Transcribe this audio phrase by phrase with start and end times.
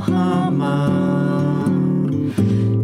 [0.00, 0.88] Yokohama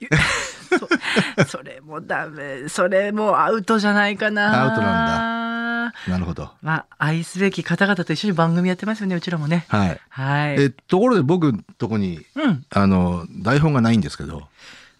[1.46, 2.68] それもダメ。
[2.68, 4.62] それもアウトじゃないかな。
[4.62, 6.50] アウトなんなるほど。
[6.62, 9.64] まあ愛すべき方々と一緒に番組やってますよねうちらもね。
[9.68, 10.00] はい。
[10.08, 10.62] はい。
[10.62, 12.64] え、ところで僕のとこに、うん。
[12.70, 14.48] あの、台本がないんですけど。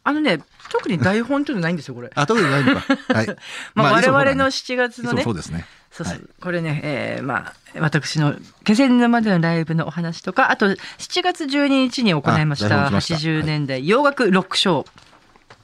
[0.02, 2.10] あのね特に台本っていうのないんですよこれ。
[2.14, 2.96] あ、特にないのか。
[3.12, 3.36] はい。
[3.74, 5.22] まあ、我々の7月のね。
[5.22, 5.66] そうですね。
[5.90, 6.24] そうそう、はい。
[6.40, 10.76] これね、えーまあ私の気仙沼でのライブのお話とかあと7
[11.22, 13.14] 月12日に行いましたました。
[13.14, 14.86] 80年代洋楽ロックショー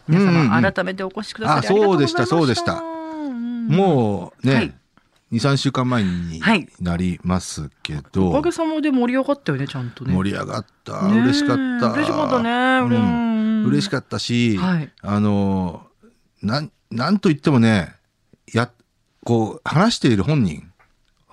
[0.08, 2.26] 皆様、改めてお越しくださりあありがとうございました。
[2.26, 4.74] そうでしたうんもうね、はい。
[5.32, 10.14] 2、3週間前にはいなりますけど、おかげさまで盛り上がったよねちゃんとね。
[10.14, 11.00] 盛り上がった。
[11.00, 11.92] 嬉しかった。
[11.92, 12.50] 嬉しかったね
[12.96, 13.64] うん。
[13.66, 14.92] 嬉しっかったし、はい。
[15.02, 15.84] あの
[16.42, 17.94] なんなんと言ってもね
[18.52, 18.70] や
[19.24, 20.70] こう話している本人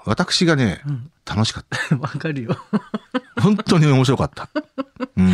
[0.05, 1.11] 私がね、うん。
[1.25, 1.95] 楽しかったた。
[2.01, 2.57] わかるよ。
[3.41, 4.49] 本当に面白かった、
[5.17, 5.33] うん、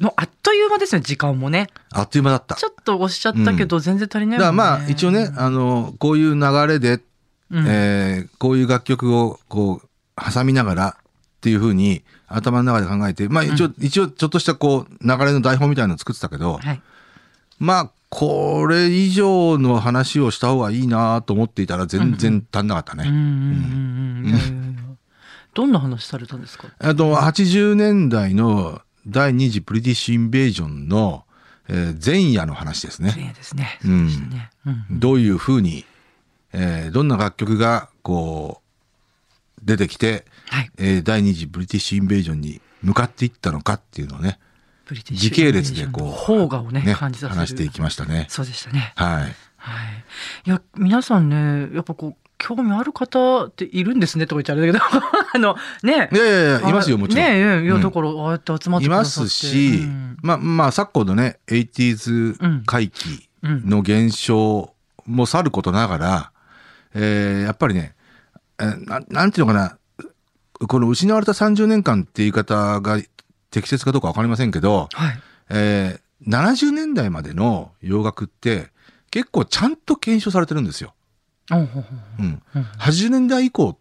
[0.00, 1.68] もうあっという間ですよ時間もね。
[1.92, 2.56] あっという間だった。
[2.56, 4.38] ちょっと押しちゃったけど、全然足りないね。
[4.38, 7.02] からまあ一応ねあのこういう流れで、
[7.50, 7.66] うん。
[7.68, 9.88] えーこういう楽曲をこう
[10.32, 11.02] 挟みながらっ
[11.40, 16.80] ていうふうに頭の中で考えてまあ一応、一応ちょっとしたこう流れの台本みたいなの作ってたけど、はい。
[17.58, 23.04] まあ、これ以上の話をした方がいいなと思っていたら全然足んなかったね。
[25.52, 26.68] どんな話されたんですか？
[26.78, 31.24] あと、80年代の第二次ブリティッシュインベージョンの、
[31.68, 33.12] えー前夜の話ですね。
[33.16, 33.78] 前夜ですね。
[33.84, 34.18] うん
[34.90, 35.84] どういうふうに、
[36.52, 40.70] えーどんな楽曲が、こう、出てきて、はい。
[40.78, 44.38] えー第二次ブリティッシュインベージョンに向かっていったのかっていうのをね、
[45.12, 47.36] 時系列でこう、邦画をねね感じさせる。
[47.40, 48.26] 話していきましたね。
[48.28, 48.92] そうでしたね。
[48.96, 49.22] はい。
[49.22, 49.34] はい。
[50.46, 54.84] いや皆さんねやっぱこう興味ある方っているんですねとか言っちゃあれだけど
[55.34, 56.16] あのねい。
[56.16, 57.26] やいやいや、いますよ、もちろん。
[57.26, 64.74] ねえいやうんだからああやって集まっていますし、うんまあまあ昨今のね、うん 80s 回帰の現象
[65.06, 66.32] もさることながら、
[66.94, 67.94] えーやっぱりね、
[68.58, 69.76] えーななんていうのかな、
[70.66, 72.98] この失われた30年間っていう言い方が
[73.50, 75.20] 適切かどうかわかりませんけど、はい。
[75.50, 78.68] えー70年代までの洋楽って
[79.10, 80.92] 結構ちゃんと検証されてるんですよ。
[81.52, 81.62] おう
[82.22, 82.42] ん。
[82.54, 83.78] うん80年代以降、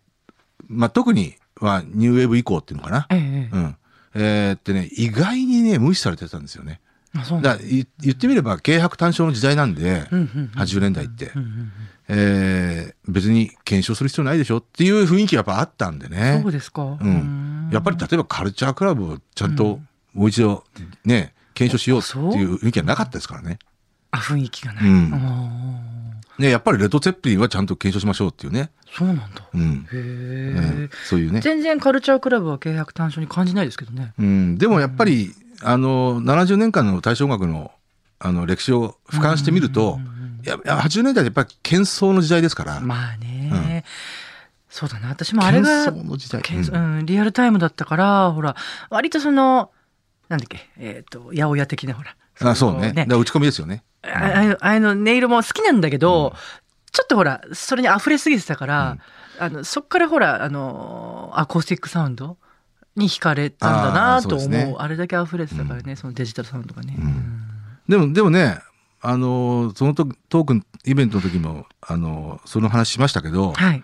[0.67, 3.07] まあ特にはニューウェーブ以降っていうのかな。
[3.09, 3.75] えうん。
[4.15, 6.79] えーってね、意外にね、無視されてたんですよね。
[7.41, 11.31] だ言ってみれば、軽薄単勝の時代なんで、うんうんうん80年代って、
[12.07, 16.51] えー別に検証する必要ないでしょっていう雰囲気がやっぱあったんでねそう。
[16.51, 16.83] ですか。
[16.83, 17.69] うん。
[17.71, 19.79] やっぱり例えばカルチャークラブをちゃんと
[20.13, 20.63] もう一度
[21.05, 23.57] ね、検証しようっていう雰囲気はなかったですからね。
[24.11, 24.87] あ雰囲気がない。
[24.87, 25.98] うんあ
[26.37, 28.71] ね、やっぱりレッド・ツェッペリンはちゃんと検証しましょうっていうね。
[28.93, 29.25] ーそうなんだ。
[29.53, 29.87] うん。
[29.91, 30.89] へうんえ。
[31.05, 31.41] そういうね。
[31.41, 34.13] 全然カルチャークラブは契約単勝に感じないですけどね。
[34.19, 34.57] うん。
[34.57, 37.71] でもやっぱり、あの、70年間の大正音楽の、
[38.19, 40.07] あの、歴史を俯瞰してみるとうんうん
[40.39, 42.79] うん、いや、いや80年代ってやっぱり喧騒の時代ですから。
[42.79, 43.83] まあね、うん
[44.69, 48.55] そうだな私もあれがうんうん、リアルタイムだったからほら
[48.91, 49.71] 割とその
[50.27, 52.93] なんだっけえっ、と八百屋的なほらあそうね。
[52.93, 53.83] ね打ち込みですよね。
[54.01, 56.33] ああの音色も好きなんだけど、
[56.91, 58.97] ちょっとほらそれに溢れすぎてたから、
[59.39, 62.37] あのそっからほらあのアコースティックサウンド
[62.95, 64.75] に惹かれたんだなと思うそうですね。
[64.77, 66.93] あれだけ溢れてたからね、そのデジタルサウンドがね。
[66.93, 67.41] ん。
[67.87, 68.59] でも、でもね、
[69.01, 73.83] あの、そのとトークンイベントの時も、あの、その話しましたけど、はい。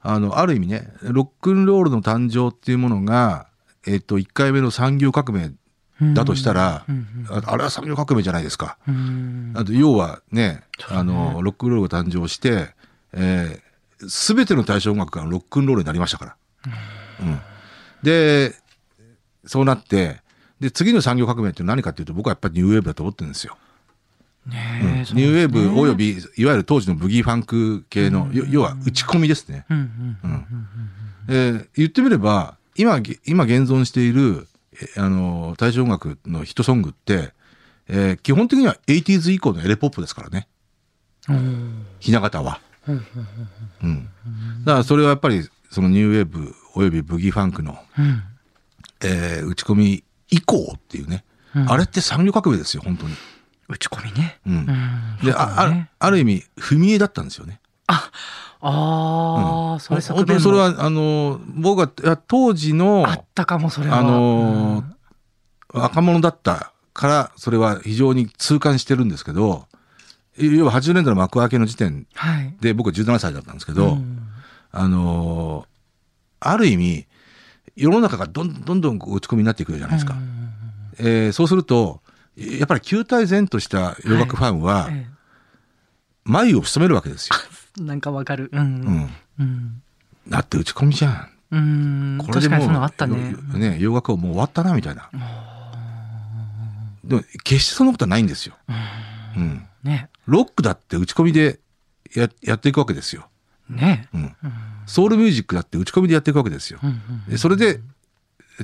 [0.00, 3.46] あの、ある意味ね、ロックンロールの誕生っていうものが、
[3.86, 5.52] えっと、1回目の産業革命
[6.00, 8.76] だとしたら、うんああれは産業革命じゃないですか。
[8.88, 9.52] うん。
[9.56, 12.68] あと要はね、あの、ロックンロールが誕生して、
[13.12, 16.36] えー、全ての対象音楽がロックンロールになりましたから。
[17.20, 17.40] うん。
[18.02, 18.54] で、
[19.46, 20.20] そうなって、
[20.60, 23.56] で、次の産業革命って何かっていうと、僕はやっぱりニューウェーブだと思ってるんですよ。
[24.46, 25.16] ねうん。
[25.16, 29.64] ニューウェーブおよび、いわゆる当時のブギーファンク系の、よ要は打ち込みですね。
[31.28, 34.53] 言ってみれば、今、今現存している、え
[34.96, 37.32] あの、大正音楽のヒットソングって、
[37.88, 40.48] えー基本的には 80s 以降のエレポップですからね。
[41.28, 42.60] うんひな形は。
[42.86, 42.92] う
[43.86, 44.08] ん。
[44.64, 48.22] だからそれはやっぱり、そのニューウェーブおよびブギーファンクの、うん
[49.02, 51.24] えー打ち込み以降っていうね。
[51.54, 53.14] うんあれって産業革命ですよ、本当に。
[53.68, 54.40] 打ち込みね。
[54.46, 54.66] うんうん。
[55.24, 57.60] で、そうあある意味、踏み絵だったんですよね。
[57.86, 58.10] あ
[58.60, 58.70] あ、う
[59.76, 63.98] んそれ側本当にそれは、あの、僕がいや当時のあったかも、それは。
[63.98, 64.94] あのーうん
[65.76, 69.66] 若者だったから、それは非常に痛感してるんですけど、
[70.38, 72.54] 要は80年代の幕開けの時点はい。
[72.60, 74.18] で、僕は17歳だったんですけど、うん
[74.70, 75.66] あのー
[76.46, 77.06] ある意味、
[77.74, 80.14] 世の中がどんどんどんこう打ち込みになっていくじゃないですか。
[80.14, 80.50] うん
[80.98, 82.02] えーそうすると、
[82.36, 85.08] やっぱり球体前とした洋楽ファンは、え
[86.24, 87.36] 眉を潜めるわけですよ。
[87.80, 88.48] え なんかわかる。
[88.52, 88.56] う。
[88.56, 88.86] うんん。
[88.86, 89.10] うん。
[90.28, 91.28] だって打ち込みじゃん。
[91.50, 92.18] うん。
[92.18, 93.32] これでもう、あったね。
[93.32, 95.10] よね、洋楽はもう終わったな、みたいな。
[97.04, 98.56] でも、決してそんなことはないんですよ。
[99.36, 99.66] うん。
[99.82, 100.08] ね。
[100.26, 101.60] ロックだって打ち込みで
[102.14, 103.28] ややっていくわけですよ。
[103.68, 104.08] ね。
[104.14, 104.36] うん。
[104.42, 104.52] うん
[104.86, 106.78] ソウルミュージックだって打ち込みでやっていくわけですよ。
[107.30, 107.80] うそれで、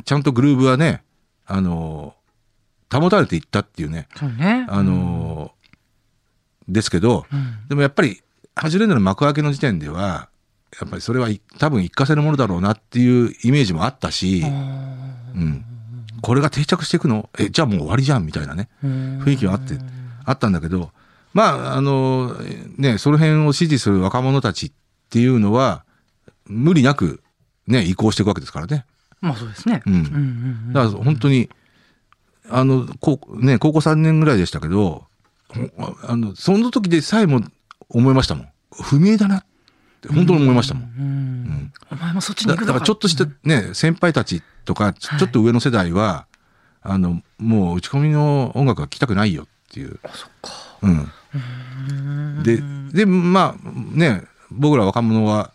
[0.05, 1.03] ちゃんとグルーブはね、
[1.47, 2.21] あのー
[2.93, 4.67] 保たれていったっていうね、そうね。
[4.69, 8.21] あのーですけど、うんでもやっぱり、
[8.57, 10.29] 80年代の幕開けの時点では、
[10.81, 15.65] やっぱりそれはい多分一過性のものだろうなっていうイメージもあったし、うん。
[16.23, 17.31] これが定着していくの？
[17.39, 19.79] え、じゃあもう終わりじゃんみたいなね、うん雰囲気はあって、
[20.25, 20.91] あったんだけど、
[21.33, 22.37] まあ、あの、
[22.77, 24.73] ね、その辺を支持する若者たちっ
[25.09, 25.85] ていうのは、
[26.47, 27.23] 無理なく、
[27.67, 28.85] ね、移行していくわけですからね。
[29.21, 29.83] まあそうですね。
[29.87, 31.49] うんだから本当に、
[32.51, 35.07] あの、こうね、高校3年ぐらいでしたけど、
[35.49, 37.41] ほあの、その時でさえも
[37.89, 38.49] 思いましたもん。
[38.83, 39.45] 不明だなっ
[40.01, 40.83] て、本当に思いましたもん。
[40.85, 46.27] うんお前もそっちにだだ行くのからちょっとしたね、先輩たちとか、ちょっと上の世代は、
[46.83, 49.99] あの、もう打ち込みの音楽は聴きたくないよっていう。
[50.15, 50.51] そっか。
[50.83, 51.13] うん。
[51.89, 52.63] うんで、
[52.93, 55.53] で、まあ、ね、僕ら若者は、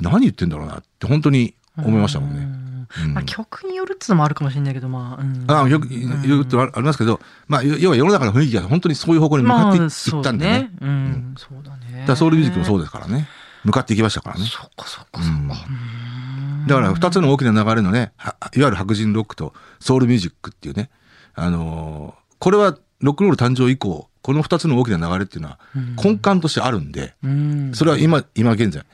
[0.00, 2.38] 何言ってんだろうなって本当に思いましたもんね。
[2.42, 5.22] うんまあ、曲によるっつうのもあるかもしれないけど、まあ。
[5.22, 10.52] うんああよく言うとありますけど、まあ、要要は世の中の雰囲気が本当にそういう方向に向かってい,、まあ、そうったんでね。
[10.60, 10.70] ね。
[10.80, 12.00] うん、そうだね。
[12.00, 13.28] だからソウルミュージックもそうですからね。
[13.68, 14.46] 向かっていきましたからね。
[14.46, 15.32] そっかそっかそっか。
[15.32, 20.90] うんだから二つの大きな流れのね、はいわゆる白人ロックとソウルミュージックっていうね、
[21.34, 25.58] あのーこれはロックンロール誕生以降、この二つの大きな流れっていうのは
[26.02, 27.72] 根幹としてあるんで、うん。
[27.74, 28.84] それは今、今現在。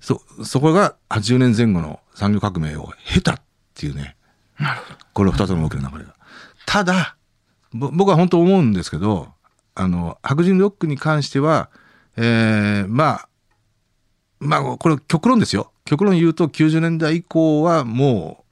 [0.00, 3.42] そ、そこが80年前後の産業革命を経たっ
[3.74, 4.16] ていうね。
[5.12, 6.14] この二つの大きな流れが。
[6.66, 7.16] ただ、
[7.72, 9.28] ぼ僕は本当思うんですけど、
[9.74, 11.70] あの、白人ロックに関しては、
[12.16, 13.28] えー、まあ、
[14.38, 15.72] まあ、これ極論ですよ。
[15.84, 18.44] 極論言うと90年代以降はもう、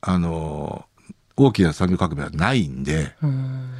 [0.00, 0.86] あの、
[1.36, 3.70] 大きな産業革命はないんで、うん。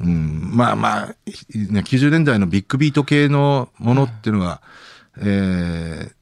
[0.00, 1.14] うん、まあまあ、ね、
[1.80, 4.60] 90年代のビッグビート系のものっていうのは、
[5.18, 6.14] えー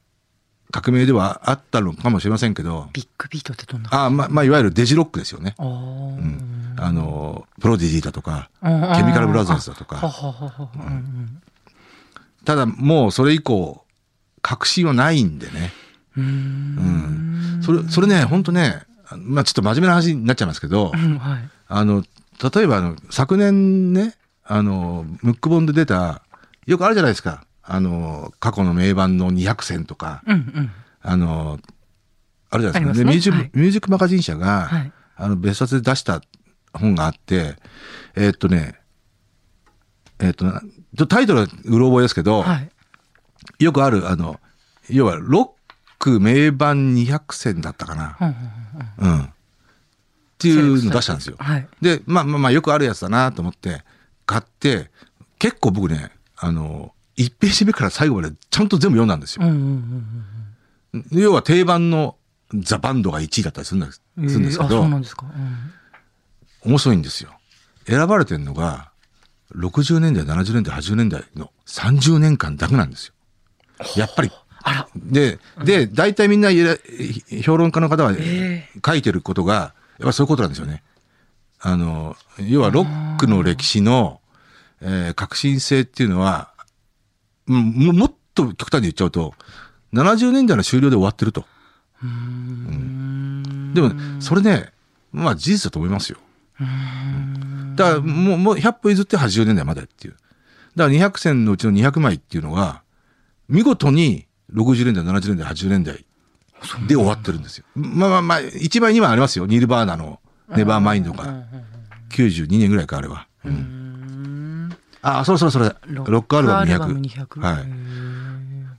[0.73, 5.55] 革命ではあったのかもしれませんけど、ビッグビートってどんなあまあ、まあ、いわゆるデジロックですよね。
[5.59, 6.75] うん。
[6.79, 10.71] あの、プロディジーだとか、うんケミカルブラザーズだとはか。
[12.47, 13.85] ただ、もうそれ以降、
[14.43, 15.73] 革新はないんでね。
[16.17, 16.25] うん。
[16.25, 17.63] ううんん。
[17.63, 18.83] それ、それね、本当ね、
[19.17, 21.49] まあちょっと真面目な話になっちゃいますけどう、んはい。
[21.69, 22.03] あの、
[22.55, 26.23] 例えばあの、昨年ね、あの、ムック本で出た、
[26.67, 27.45] よくあるじゃないですか。
[27.63, 30.71] あの、過去の名盤の200選とか、うんうん。
[31.01, 31.61] あの、
[32.51, 32.99] あるじゃないですか。
[32.99, 36.21] ねでミュージック、はいミュージックマガジン社が、はいあの、別冊で出した
[36.75, 37.55] 本があって、
[38.17, 38.75] えーっとね、
[40.19, 40.35] えーっ
[40.97, 42.69] とタイトルはうろ覚えですけど、はい。
[43.59, 44.41] よくある、あの、
[44.89, 48.17] 要は、ロック名盤200選だったかな。
[48.99, 49.23] うん。
[49.23, 49.29] っ
[50.39, 51.37] ていうの出したんですよ。
[51.39, 51.69] はい。
[51.81, 53.85] で、まあまあまあ、よくあるやつだなと思って、
[54.27, 54.91] 買って、
[55.39, 59.45] 結構僕ね、あの、1ページ目から最後までちゃんと全部読んだんですよ。
[61.11, 62.17] 要は定番の
[62.55, 64.29] ザ・バンドが1位だったりするんですうん。
[64.29, 65.37] するんですけど、なん。
[65.37, 65.73] うん
[66.65, 67.33] 面白いんですよ。
[67.87, 68.93] 選ばれてるのが、
[69.57, 73.15] 60年代、70年代、80年代の30年間だけなんですよ。
[73.97, 74.31] やっぱり。
[74.63, 74.89] あら。
[74.95, 76.51] で、で、大体みんな
[77.45, 80.83] 評論家の方はえ書いてることが、やっぱそういうことなんですよね。
[81.61, 84.21] あの、要はロックの歴史の、
[84.81, 86.53] えー革新性っていうのは、
[87.47, 89.35] うんももっと極端に言っちゃうと、
[89.93, 91.45] 70年代の終了で終わってると。
[92.03, 93.75] うーん。
[93.75, 94.73] でも、それね、
[95.13, 96.19] まあ事実だと思いますよ。
[97.77, 100.17] だから、もう、もう100歩譲って80年代までっていう。
[100.77, 102.83] だから200選のうちの200枚っていうのが、
[103.53, 106.05] 見事に60年代、70年代、80年代
[106.89, 107.65] で終わってるんですよ。
[107.75, 109.47] まあまあまあ、1枚2枚ありますよ。
[109.47, 111.45] ニルバーナのネバーマインドが。
[112.11, 113.29] 92年ぐらいか、あれは。
[113.45, 113.49] う。
[113.49, 113.55] うん
[114.69, 114.77] ん。
[115.03, 115.75] あ、それそれそれ。
[115.87, 116.79] ロックアルバム200。
[116.79, 117.93] ロックアルバム200はい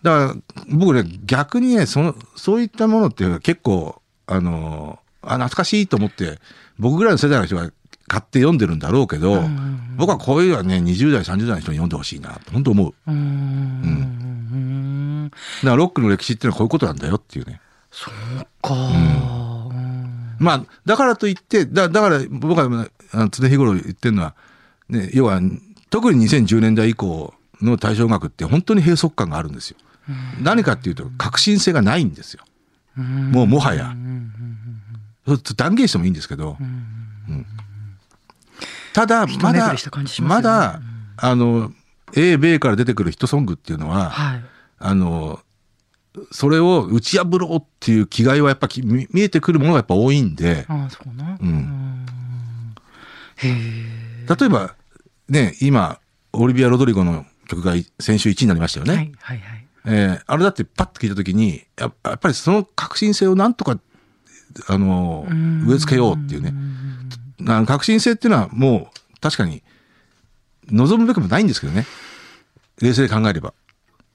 [0.04, 6.40] だから、僕ね、逆にね、その、そういったものって結構、あの、あ、懐かしいと思って、
[6.78, 7.72] 僕ぐらいの世代の人が
[8.08, 9.44] 買って読んでるんだろうけど、
[9.96, 12.94] 僕はこういうのはね、20代、30代の人に読んでほしいなと、本当思う。
[13.08, 14.33] うーん。
[15.30, 17.62] だからロックの歴史っていうのはこういうことなんだよっていうね。
[17.92, 18.74] そうか。
[18.74, 22.90] うんまあ、だからといって、だだから僕は
[23.30, 24.36] 常日頃言ってるのは、
[24.90, 25.40] ね、要は、
[25.90, 29.78] 特に2010年代以降の大正音楽って本当に閉塞感があるんですよ。
[30.42, 32.44] 何かっていうと、革新性がないんですよ。
[32.96, 33.96] もうもはや。
[35.56, 36.58] 断言してもいいんですけど。
[36.60, 37.46] うん
[38.94, 39.76] ただ、まだ
[40.22, 40.80] まだ、
[41.18, 41.72] あの、
[42.16, 44.44] A、米から出てくるヒットソングっていうのは、はい。
[44.86, 45.40] あの、
[46.32, 51.38] それを打ち破ろうっていう気概はやっぱき見見えてくるものがやっぱ多いんで、ああ、そうな。
[51.42, 52.06] うん。
[53.42, 54.76] 例えば、
[55.30, 56.00] ね、今、
[56.34, 58.94] オリビア・ロドリゴの曲が先週1位になりましたよね。
[58.96, 59.68] はい、はい、はい。
[59.86, 63.80] えーあれだってパッと聞いたときにや、やっぱりその革新性をなんとか、
[64.68, 65.26] あの、
[65.66, 66.54] 植え付けようっていうね。
[67.48, 69.64] あの革新性っていうのはもう確かに
[70.68, 71.86] 望むべくもないんですけどね。
[72.82, 73.54] 冷静に考えれば。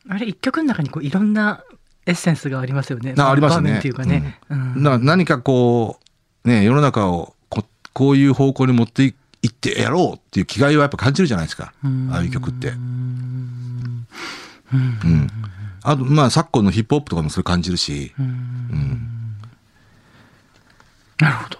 [0.09, 1.63] あれ、一曲の中にこういろんな
[2.07, 3.15] エッセンスがありますよね。
[3.19, 3.79] あありますね。
[3.79, 4.41] っていうかね。
[4.49, 5.99] うんな何かこ
[6.45, 9.15] う、ね、世の中をここういう方向に持ってい
[9.49, 11.75] ってやろうっていう気概はやっぱ感じるじゃないですか。
[11.85, 12.69] うんああいう曲って。
[12.69, 14.07] うん
[14.73, 15.29] うん。
[15.83, 18.15] あと、まあ昨今のヒップホップとかもそれ感じるし。
[18.19, 19.19] うん
[21.21, 21.59] なるほど。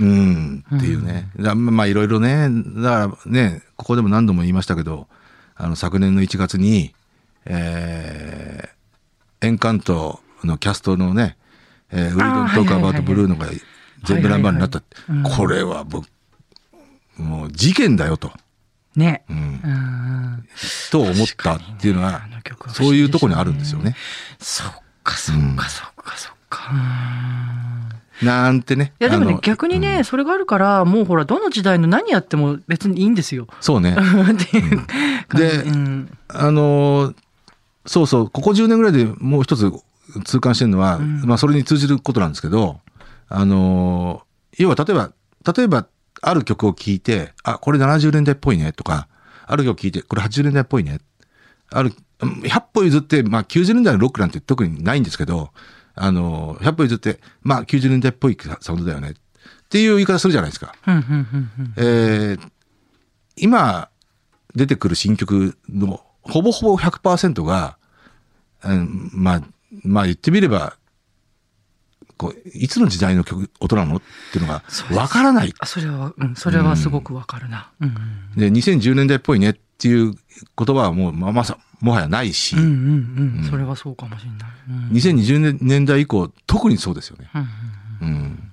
[0.00, 1.28] うん、っていうね。
[1.38, 5.08] だまあいろいろね、だからね、ここでも何度も言いましたけど、
[5.56, 6.94] あの昨年の1月に、
[7.48, 11.36] えー、エンカントのキャストのね、
[11.90, 13.46] えー、ウィあーードントークアバウトブルーのが
[14.04, 14.82] 全部ナンバーになった。
[15.36, 16.06] これは僕、
[17.16, 18.30] もう事件だよと、
[18.94, 19.24] ね。
[19.28, 20.44] うん、うん
[20.90, 23.96] と思ったっていうのはねそういうところにあるんですよね。
[24.38, 26.70] そっか、そっか、そっか、そっか。
[26.72, 28.92] うんなんてね。
[29.00, 33.46] いやでもね逆にね、うんそれがあるからもうほらどの時代の何やっても別にいいんですよ。
[33.60, 33.92] そうね。
[33.94, 33.96] っ
[34.50, 34.84] ていう
[35.28, 37.14] 感じでうんあのー
[37.88, 39.72] そうそう、ここ10年ぐらいでもう一つ
[40.24, 42.80] 痛感してるのは、うんまあそれに通じることなんですけど、
[43.28, 45.12] あのー要は例えば、
[45.56, 45.86] 例えば
[46.20, 49.06] ある曲を聴いて、あ、これ70年代っぽいねとか、
[49.46, 51.00] ある曲を聴いて、これ80年代っぽいね。
[51.70, 55.50] ある、うん100歩譲って、まあ90年代のロックなんて特にないんですけど、
[55.94, 59.10] あのー100歩譲って、まあ90年代っぽいサウンドだよね。
[59.10, 59.14] っ
[59.70, 60.74] ていう言い方するじゃないですか。
[61.76, 62.50] えー
[63.36, 63.88] 今
[64.56, 67.77] 出てくる新曲のほぼほぼ100%が、
[68.64, 69.42] うん、まあ、
[69.84, 70.76] まあ言ってみれば、
[72.16, 74.62] こういつの時代の曲、音なのっていうのが
[74.92, 75.54] わからない。
[75.58, 77.70] あそれはうんそれはすごくわかるな。
[77.80, 77.94] うん
[78.36, 80.14] で、2010年代っぽいねっていう
[80.56, 84.50] 言葉はもう、まあ、まさ、もはやないし、うんうんうんうんそれはそうかもしれない。
[84.68, 87.30] うん2020年代以降、特にそうですよね。
[88.00, 88.52] うんうん。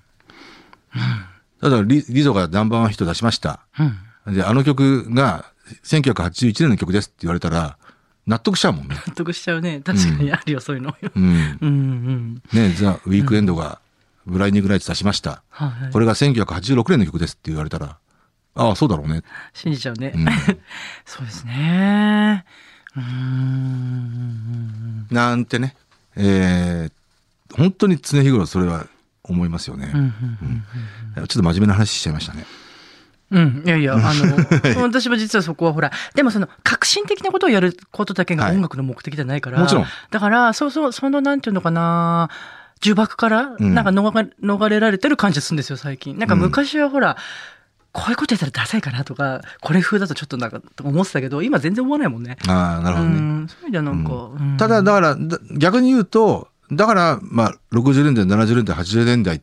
[1.60, 3.66] ただリ、リゾがナンバーワンヒット出しました。
[3.80, 3.84] う
[4.32, 5.52] んで、あの曲が
[5.84, 7.78] 1981年の曲ですって言われたら、
[8.28, 8.96] 納得しちゃうもんね。
[9.08, 9.82] 納得しちゃうね。
[9.82, 10.96] 確かにあるよ、そういうの。
[11.16, 11.58] うん。
[11.62, 12.42] うんうん。
[12.54, 13.80] ね、ザ・ウィークエンドが
[14.26, 15.44] ブライニング・ライツ出しました。
[15.50, 15.92] はい。
[15.92, 17.98] これが1986年の曲ですって言われたら、
[18.56, 19.22] ああ、そうだろうね。
[19.54, 20.14] 信じちゃうね。
[20.16, 20.26] うん
[21.06, 22.46] そうですね。
[22.96, 25.08] うーん。
[25.12, 25.76] なんてね、
[26.16, 28.88] えー、本当に常日頃それは
[29.24, 29.92] 思いますよね。
[29.94, 30.14] うんうん
[31.16, 32.46] ちょっと真面目な話しちゃいましたね。
[33.32, 33.64] うん。
[33.66, 42.30] いやいや、 あの、私も実はそこはほら、でもその、革新的なことをやることだけがはい音楽の目的じゃないから、もちろんだから、そうそう、その、なんていうのかな、
[42.84, 46.18] 呪縛から、うんなんか逃れ逃れられてる感じがするんですよ、最近。
[46.18, 47.18] なんか昔はほら、
[47.96, 52.38] こういうことやったらダサいかなとか、これ風だとちょっとなんか、思ってたけど、今全然思わないもんね。
[52.46, 53.18] ああ、なるほどね。
[53.18, 59.42] うん、そういう意味ではなんか、うんただ、だから、だ逆に言うと、だから、まあ、60年代、70年代、80年代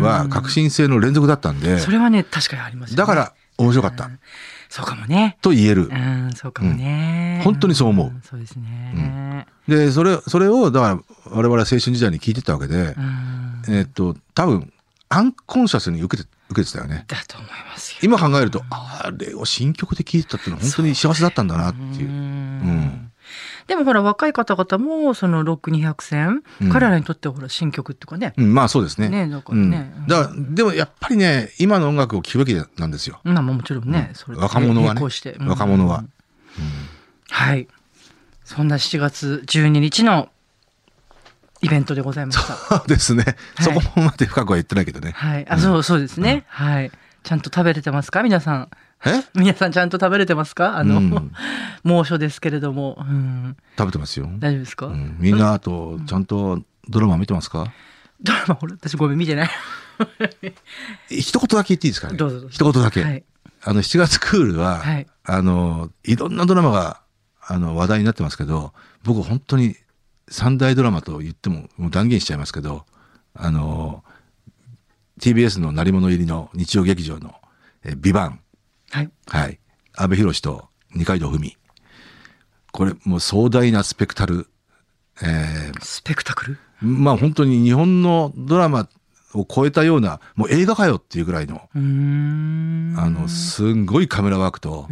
[0.00, 2.98] は革新性の連続だったんで、それはね、確かにありますよね。
[2.98, 4.18] だから面白かったうん
[4.68, 5.36] そうかもね。
[5.42, 5.94] と言えるう。
[5.94, 7.36] ん、そうかもね。
[7.40, 9.46] うん本当にそう思うんそうですね。
[9.68, 13.62] で、それ、それを、だから、我々は青春時代に聞いてたわけでう、ん。
[13.68, 14.72] えっと、多分、
[15.10, 17.04] アンコンシャスに受けて、受けてたよね。
[17.06, 17.98] だと思いますよ。
[18.02, 22.08] 今考えると、あれを新曲で聴いてたっていうのは本当に幸せだったんだなっていう。
[22.08, 23.11] うん
[23.66, 28.32] でもほら、若い方々も、そのロック200戦、うん彼らにとってはほら、新曲っていうかね。
[28.36, 29.08] うん、まあそうですね。
[29.08, 33.20] ねだからうんねだから、でもやっぱりね、今の音楽を聴くべきなんですよ。
[33.24, 35.02] まあもちろんね、若者はね
[35.46, 36.04] 若者は
[37.30, 37.68] はい。
[38.44, 40.28] そんな7月12日の
[41.62, 42.54] イベントでございました。
[42.54, 43.24] そうですね。
[43.60, 45.12] いそこまで深くは言ってないけどね。
[45.12, 45.48] はい。
[45.48, 46.44] あ、そう、そうですね。
[46.48, 46.90] はい。
[47.22, 48.22] ちゃんと食べれてますか？
[48.22, 48.68] 皆さん。
[49.04, 49.24] え？
[49.34, 50.76] 皆さんちゃんと食べれてますか？
[50.76, 51.32] あの、うん
[51.84, 52.96] 猛暑ですけれども。
[53.00, 53.56] うん。
[53.76, 54.26] 食べてますよ。
[54.38, 57.72] 大丈夫ですか、うんみんな、あと、ちゃんとドラマ見てますか？
[58.22, 59.50] ドラマ、ほら、私ごめん見てない。
[61.10, 62.16] 一言だけ言っていいですかね？
[62.16, 63.02] どうぞどうぞ一言だけ。
[63.02, 63.24] はい。
[63.64, 67.00] あの、7月クールは、はいあの、いろんなドラマが、
[67.46, 68.72] あの、話題になってますけど、
[69.04, 69.76] 僕本当に
[70.28, 72.84] 三大ドラマと言っても、もう断言しちゃいますけど、
[73.34, 74.02] あの、
[75.20, 77.34] TBS の鳴り物入りの日曜劇場の、
[77.84, 78.40] えビバン、
[78.92, 79.10] はい。
[79.26, 79.58] はい。
[79.96, 81.56] 安部寛と二階堂ふみ。
[82.70, 84.46] これ、もう壮大なスペクタル、
[85.22, 86.58] えースペクタクル？
[86.80, 88.88] まあ本当に日本のドラマ
[89.34, 91.68] を超えたような、もう映画かよっていうぐらいの。
[91.74, 94.88] あの、すんごいカメラワークと。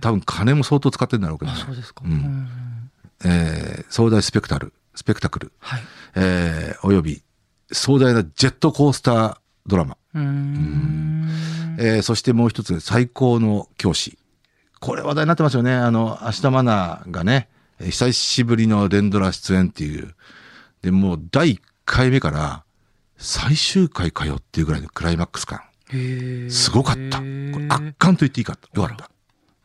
[0.00, 2.02] 多分金も相当使ってるんだろうけどあ、ね、そうですか。
[2.04, 2.48] うんうん
[3.24, 5.82] えー壮大スペクタル、スペクタクル、はい。
[6.16, 7.22] えーおよび
[7.72, 9.36] 壮大なジェットコースター
[9.66, 11.28] ドラマ、うーん。
[11.78, 14.18] えーそしてもう一つ、最高の教師。
[14.80, 15.74] これ話題になってますよね。
[15.74, 20.14] あの、明日マナーがね、えー久しぶりの連ドラ出演っていう。
[20.82, 22.64] で、もう第1回目から
[23.18, 25.60] 最終回かよっていうぐらいのクライマックス感。
[26.50, 27.18] すごかった。
[27.18, 28.58] これ圧巻と言っていいか。
[28.74, 29.10] よかった。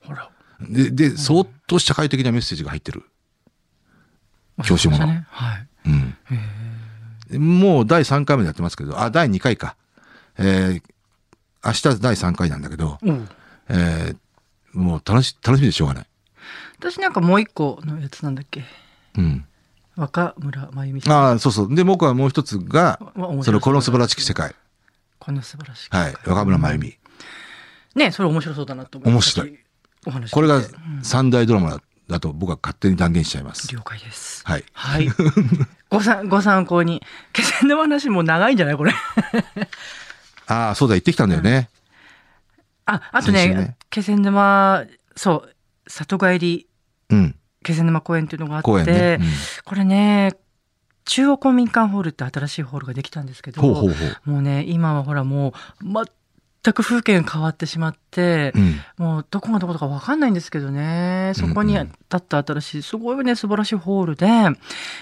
[0.01, 0.29] ほら。
[0.61, 3.03] で、で、相当社会的なメッセージが入ってる。
[4.63, 5.67] 教師ものはい。
[7.33, 7.61] うん。
[7.61, 9.75] もう第3回目でやってますけど、あ、第2回か。
[10.41, 10.83] えー
[11.63, 13.29] 明日第3回なんだけど、うん
[13.69, 14.17] えー
[14.73, 16.05] もう楽し、楽しみでしょうがない。
[16.79, 18.63] 私なんかもう一個のやつなんだっけ？
[19.17, 19.45] うん。
[19.97, 21.13] 若村真由美さん。
[21.13, 21.75] ああ、そうそう。
[21.75, 22.97] で、僕はもう一つが
[23.43, 24.55] その、この素晴らしき世界。
[25.19, 25.89] この素晴らしい。
[25.91, 26.13] はい。
[26.25, 26.97] 若村真由美。
[27.95, 29.11] ね、それ面白そうだなと思って。
[29.11, 29.59] 面白い
[30.07, 30.65] お話これがうん
[31.03, 33.67] 三大ドラマだと僕は勝手に断言しちゃいます。
[33.75, 34.41] 了解です。
[34.45, 34.63] はい。
[34.73, 35.09] はい。
[35.89, 37.03] ごさん、ご参考に。
[37.33, 38.77] 気仙沼話もう長いんじゃない？
[38.77, 38.93] これ。
[40.51, 41.69] ああ、そうだ、行ってきたんだよね。
[42.85, 44.83] あ、あとねね、気仙沼、
[45.15, 45.53] そう、
[45.89, 46.67] 里帰り
[47.09, 47.35] うん。
[47.63, 49.17] 気仙沼公園っていうのがあって、ね。
[49.21, 49.27] うん
[49.63, 50.33] これね、
[51.05, 54.29] 中央公民館ホールって新しいホールができたんですけど、ほうほうほう。
[54.29, 55.85] もうね、今はほらもう、
[56.63, 58.79] 全く風景が変わってしまって、うん。
[59.03, 64.27] もうどこがどことかわかんないんですけどね、そこに立った新しい、すごいね、素晴らしいホールで、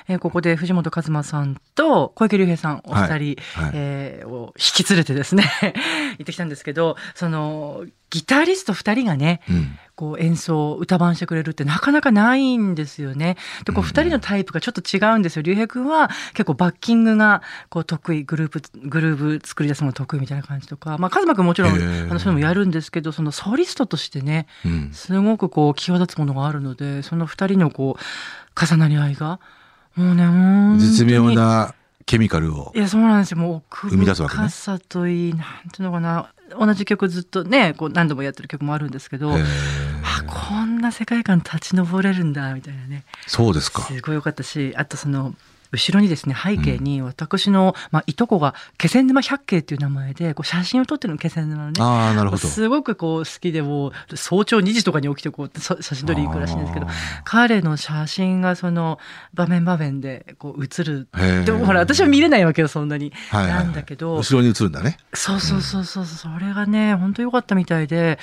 [0.07, 3.15] えーここで藤本一馬さんと小池隆平さんお二人、はい。
[3.17, 3.35] はい。
[3.73, 5.43] えーを引き連れてですね、
[6.17, 9.79] 行ってきたんですけど、その、ギタリスト二人がね、うん。
[9.99, 13.35] こう演奏、歌番してくれるってなかなかないんですよね。
[13.65, 15.41] で、こううん二人のタイプがちょっと違うんですよ。
[15.41, 24.91] 竜兵君は結構バッキングがこう得意、グループ、グルーブ作り出すのが得意みたいな感じとか、まあ、カズマ君もちろん、あの、そういうのもやるんですけど、そのソリストとしてね、うん。
[24.93, 29.41] すごくこう際立つものがあるので、その二人のこう、重なり合いが、
[29.95, 31.73] もうね、絶妙な
[32.09, 32.79] ケミカルをい。
[32.79, 33.37] や、そうなんですよ。
[33.37, 36.33] もう奥生み出すわけね深さといい、なんていうのかな。
[36.57, 39.37] 同じ曲ずっとね、こう何度もやってる曲もあるんですけど、あ、
[40.25, 43.05] こんな世界観立ち上れるんだ、みたいなね。
[43.27, 43.83] そうですか。
[43.83, 45.35] すごい良かったし、あとその、
[45.71, 51.81] 後ろにですね、背景に私の、まあ、いとこが気仙沼百景っていう名前で、こう写真を撮ってるの、気仙沼のね。
[51.81, 52.47] ああ、なるほど。
[52.47, 56.87] すごくこう好きでもう早朝2時とかに起きてこうそ写真撮りに行くらしいんですけど
[57.23, 58.99] 彼の写真がその
[59.33, 61.07] 場面場面でこう映る
[61.45, 64.97] でもほら私は見れないわけよそんなに、はいはいはいなんだけど後ろに映るんだね。
[65.13, 68.19] そうそうそうそうそれがね本当良かったみたいで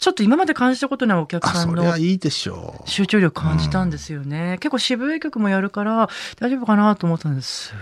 [0.00, 1.84] ちょっと今まで感じたことないお客あ、さんの。
[2.86, 6.08] 集中力感じたんですよね、結構渋い曲もやるから
[6.38, 7.76] 大丈夫かなと思ったんですすっ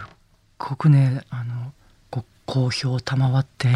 [0.59, 1.73] ごくねあの
[2.11, 3.69] こ好評賜って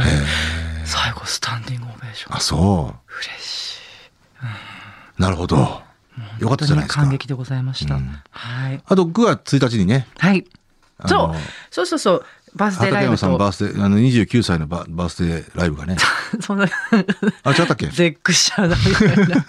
[0.84, 3.80] 最後スタンディングオベーションあ、そ嬉しい。
[5.18, 5.22] う。
[5.22, 5.82] なるほど。
[6.40, 7.10] よかったじゃないですか感。
[7.10, 7.94] 激でございました。
[7.94, 8.82] うんはい。
[8.84, 10.44] あと9月1日にね、はい。
[11.06, 11.36] そう。
[11.70, 12.24] そうそうそう。
[12.54, 13.52] バースデーライブ畠山さんのバと。
[13.52, 15.96] ースデー、あの29歳のババースデーライブがね。
[16.40, 16.66] そんな、
[17.44, 17.86] あ、違ったっけ？
[17.88, 19.44] 絶句しちゃうな、みたいな。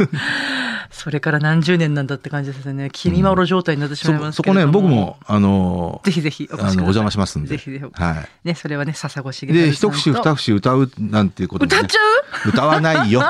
[0.92, 2.89] それから何十年なんだって感じですね。
[2.94, 7.50] 君まろ状態になってしまいそますけれどそこね、僕も、あの、ぜひぜひおあの、お邪魔しますんで。
[7.50, 9.46] ぜひぜひはね、それはね、笹越。
[9.48, 12.00] で、一節二節歌うなんていうこともね歌っちゃ
[12.46, 12.50] う？
[12.50, 13.24] 歌わないよ。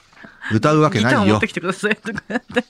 [0.52, 1.48] 歌うわけないよギター持って。
[1.48, 2.64] きてくださいとか言って。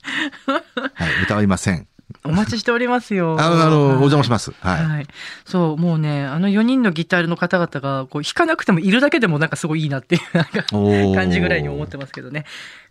[0.46, 1.86] はい、歌いません。
[2.30, 3.36] お待ちしておりますよ。
[3.38, 4.52] あの、あのお邪魔しまます。
[4.60, 4.84] はい。
[4.84, 5.06] はい。
[5.44, 10.62] そう、もうね、あの4人のギターの方々が、こう、弾かなくてもいるだけでもなんかすごいいいなっていう、なんか、
[11.18, 12.44] 感じぐらいに思ってますけどね。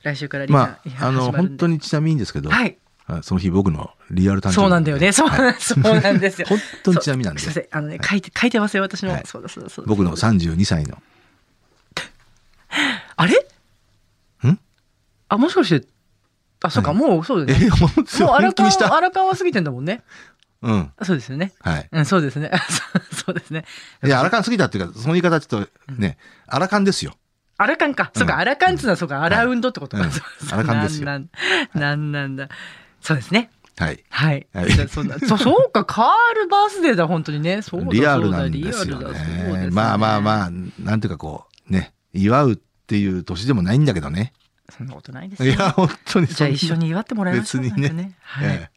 [0.04, 1.74] 来週からリハ、まあ、あの、本当に。
[1.74, 2.78] にちなみにですけど、はい。
[3.10, 5.12] あその日僕のリアル誕生日そうなんだよね。
[5.12, 6.48] そうなん、そうなんですよ。
[6.48, 7.80] 本当にちなみになんでそうすいません。
[7.80, 9.12] あのね、書いて、書いてますよ、私の。
[9.12, 9.90] はいそうだそうだそうだ。
[9.90, 11.02] 僕の32歳の。
[13.16, 13.34] あれ？
[14.48, 14.60] ん？
[15.28, 15.88] あ、もしかして、
[16.62, 17.70] あ、そうか、もう、そうだよえ、ね。
[17.70, 20.04] 本当もう、荒川荒川は過ぎてんだもんね。
[20.62, 20.92] うん。
[21.04, 21.54] そうですよね。
[21.62, 21.90] はい。
[21.92, 22.52] うん、そうですね。
[23.26, 23.64] そうですね。
[24.04, 26.18] いや、アラカン過ぎたっていうか、その言い方ちょっとね、
[26.48, 27.16] アラカンですよ。
[27.58, 28.12] アラカンか。
[28.14, 30.04] そうか、うんアラカンっつうのは、そうか、アラウンドってことか。
[30.52, 32.50] アラカンですよなんなんだ。
[33.02, 33.50] そうですね。
[33.78, 34.04] はい。
[34.10, 34.48] はい。
[34.90, 37.62] そそ、そうか、カールバースデーだ、本当にね。
[37.62, 39.70] そうだ、リアルなんですよね。
[39.72, 40.22] まあまああ。
[40.22, 42.56] まあ、なんていうかこう、ね、祝うっ
[42.88, 44.34] ていう年でもないんだけどね。
[44.72, 45.54] そんなことないですよ。
[45.54, 47.64] いや、本当にじゃあ一緒に祝ってもらいましょう。
[47.64, 48.48] 別にねはい。
[48.48, 48.70] え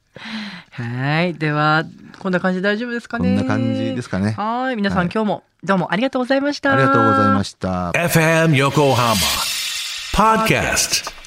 [0.71, 1.35] はい。
[1.35, 1.85] では、
[2.19, 3.37] こんな感じで大丈夫ですかね？
[3.39, 4.33] こんな感じですかね。
[4.33, 4.77] はい。
[4.77, 6.73] 皆さん、はい今日もどうもありがとうございました。
[6.73, 7.91] ありがとうございました。
[7.93, 9.15] FM Yokohama
[10.15, 11.22] Podcast.